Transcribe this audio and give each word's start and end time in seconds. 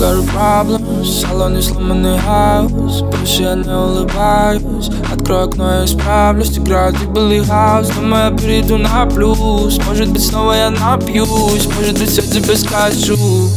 got 0.00 0.24
problems, 0.28 1.02
в 1.02 1.20
салоне 1.20 1.60
сломанный 1.60 2.18
хаус 2.18 3.02
Больше 3.02 3.42
я 3.42 3.54
не 3.54 3.68
улыбаюсь. 3.68 4.88
Открой 5.12 5.44
окно, 5.44 5.80
я 5.80 5.84
исправлюсь 5.84 6.56
Играет 6.56 6.94
унылый 7.02 7.44
хаус 7.44 7.88
Думаю, 7.88 8.30
я 8.32 8.38
перейду 8.38 8.78
на 8.78 9.04
плюс. 9.04 9.78
Может 9.86 10.08
быть, 10.10 10.26
снова 10.26 10.52
я 10.52 10.70
напьюсь. 10.70 11.68
Может 11.76 11.98
быть, 11.98 12.08
все 12.08 12.22
тебе 12.22 12.56
скажу. 12.56 13.48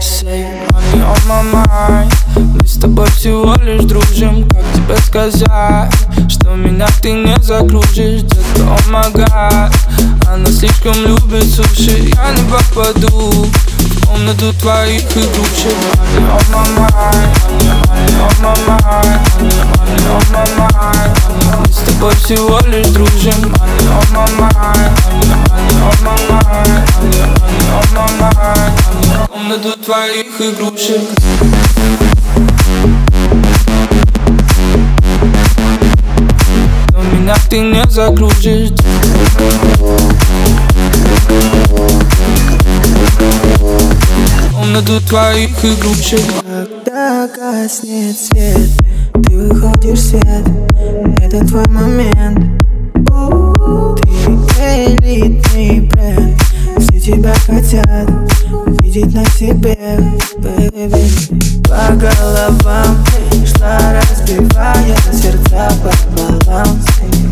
Say 0.00 0.44
money 0.68 1.00
on 1.02 1.18
my 1.26 1.66
mind. 1.66 2.12
Мы 2.36 2.66
с 2.66 2.76
тобой 2.76 3.06
всего 3.06 3.54
лишь 3.62 3.84
дружим. 3.84 4.46
Как 4.50 4.64
тебе 4.74 4.96
сказать 4.98 5.94
Что 6.28 6.54
меня 6.54 6.86
ты 7.00 7.12
не 7.12 7.34
закружишь 7.42 8.22
Детка, 8.22 8.60
oh 8.60 8.90
my 8.90 9.12
god 9.14 9.72
Она 10.28 10.46
слишком 10.46 10.94
любит 11.06 11.44
суши. 11.44 12.12
Я 12.14 12.32
не 12.32 12.50
попаду 12.50 13.46
комнату 14.14 14.52
твоих 14.60 15.02
игрушек 15.16 15.74
Money 15.98 16.30
on 16.30 16.44
my 16.52 16.62
mind 16.78 17.30
Money 17.88 18.14
on 18.22 18.36
my 18.42 18.54
mind 18.68 19.22
Money 19.40 20.06
on 20.08 20.24
my 20.32 20.44
mind 20.56 21.12
Мы 21.60 21.72
с 21.72 21.78
тобой 21.78 22.14
всего 22.14 22.60
лишь 22.66 22.86
дружим 22.88 23.40
Money 23.42 23.88
on 23.90 24.06
my 24.12 24.24
mind 24.38 24.92
Money 25.10 25.78
on 25.82 25.98
my 26.04 26.14
mind 26.30 26.82
Money 27.02 27.66
on 27.74 27.86
my 27.94 28.06
mind 28.18 29.28
комнату 29.28 29.72
твоих 29.84 30.40
игрушек 30.40 31.02
Но 36.92 37.02
меня 37.02 37.34
ты 37.50 37.58
не 37.60 37.84
Комнату 44.74 45.00
твоих 45.06 45.64
игрушек. 45.64 46.20
Когда 46.42 47.28
гаснет 47.28 48.18
свет 48.18 48.58
Ты 49.22 49.38
выходишь 49.38 50.00
в 50.00 50.02
свет. 50.02 50.44
Это 51.22 51.46
твой 51.46 51.64
момент. 51.68 52.60
Ты 54.56 54.96
элитный 54.96 55.82
бренд. 55.82 56.40
Все 56.78 57.00
тебя 57.00 57.34
хотят 57.46 58.10
Видеть 58.82 59.14
на 59.14 59.24
себе 59.26 59.78
baby. 60.38 61.62
По 61.68 61.94
головам 61.94 63.04
Шла 63.46 63.78
разбивая 63.92 64.96
сердца 65.12 65.70
пополам 65.84 66.82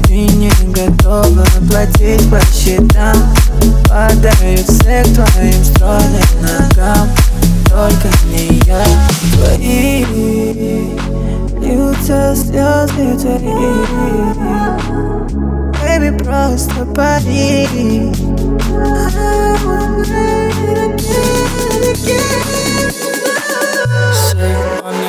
Ты 0.04 0.14
не 0.14 0.52
готова 0.72 1.44
платить 1.68 2.30
по 2.30 2.40
счетам. 2.54 3.16
Падаю 3.88 4.58
все 4.58 5.02
к 5.02 5.14
твоим 5.14 5.64
стройным 5.64 6.22
ногам 6.40 7.08
Только 7.72 8.08
не 8.26 8.60
я 8.66 8.84
Твои. 9.32 10.04
Льются 11.58 12.36
слезы 12.36 13.16
твои. 13.18 13.72
Baby, 15.80 16.22
просто 16.22 16.84
пари. 16.94 18.12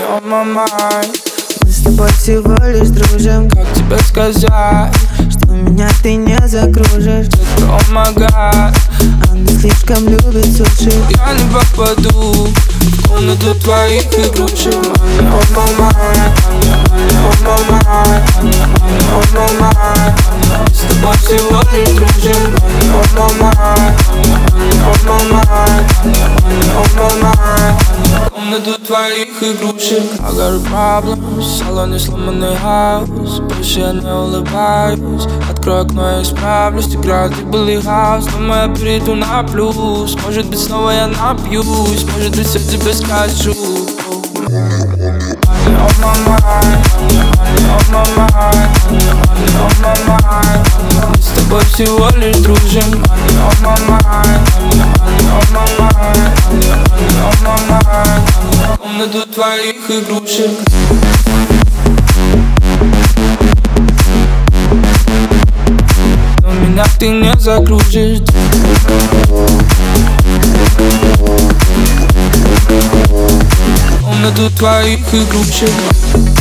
On 0.09 0.23
my 0.23 0.45
mind. 0.45 1.19
Мы 1.63 1.69
с 1.69 1.81
тобой 1.81 2.07
всего 2.11 2.55
лишь 2.67 2.89
дружим 2.89 3.49
Как 3.49 3.65
тебе 3.73 3.97
сказать 3.97 4.95
Что 5.31 5.51
меня 5.51 5.89
ты 6.01 6.15
не 6.15 6.39
закружишь. 6.47 7.27
Детка, 7.27 7.63
oh 7.63 7.91
my 7.91 8.13
god 8.15 8.73
Она 9.33 9.47
слишком 9.47 10.07
любит 10.07 10.45
суши. 10.45 10.91
Я 11.17 11.33
не 11.33 11.51
попаду 11.51 12.53
В 12.79 13.07
комнату 13.07 13.55
твоих 13.55 14.03
игрушек. 14.13 14.75
On 14.75 15.41
my 15.55 15.65
mind 15.79 16.33
on 17.23 17.37
my 17.43 17.57
mind 17.67 18.23
on 19.11 19.25
my 19.33 19.47
mind 19.59 20.13
с 20.71 20.81
тобой 20.81 21.15
всего 21.17 21.61
лишь 21.73 21.89
дружим 21.89 22.43
on 22.93 23.07
my 23.15 23.27
mind 23.39 23.92
комнату 28.53 28.79
твоих 28.85 29.41
игрушек 29.41 30.03
I 30.19 30.31
got 30.31 30.53
a 30.53 30.59
problem 30.69 31.41
салоне 31.41 31.97
сломанный 31.97 32.55
хаус 32.55 33.39
Больше 33.39 33.79
я 33.79 33.93
не 33.93 34.11
улыбаюсь 34.11 35.27
Открой 35.49 35.81
окно, 35.81 36.17
я 36.17 36.21
исправлюсь 36.21 36.93
Играет 36.93 37.31
унылый 37.39 37.81
хаус 37.81 38.25
Думаю, 38.25 38.69
я 38.69 38.75
перейду 38.75 39.15
на 39.15 39.43
плюс 39.43 40.15
Может 40.23 40.45
быть, 40.47 40.59
снова 40.59 40.91
я 40.91 41.07
напьюсь 41.07 42.05
Может 42.15 42.35
быть, 42.35 42.47
все 42.47 42.59
тебе 42.59 42.93
скажу 42.93 43.53
Money 45.63 45.75
on 45.79 45.93
my 46.01 46.13
mind 46.27 46.81
Money 47.37 47.65
on 47.73 47.85
my 47.91 48.03
mind 48.17 48.69
Money 48.91 49.49
on 49.63 49.73
my 49.81 49.93
mind 50.05 50.61
Мы 51.09 51.21
с 51.21 51.27
тобой 51.29 51.61
всего 51.73 52.09
лишь 52.17 52.37
дружим 52.37 53.01
Money 53.01 53.35
on 53.39 53.55
my 53.63 53.72
твоих 59.43 59.89
игрушек 59.89 60.51
Но 66.41 66.53
меня 66.53 66.85
ты 66.97 67.09
не 67.09 67.37
закружишь 67.37 68.19
Комнату 74.01 74.49
твоих 74.57 75.13
игрушек 75.13 76.32